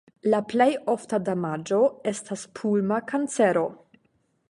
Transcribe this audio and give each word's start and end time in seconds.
La 0.33 0.37
plej 0.53 0.67
ofta 0.93 1.19
damaĝo 1.27 1.83
estas 2.15 2.49
pulma 2.61 3.01
kancero. 3.13 3.67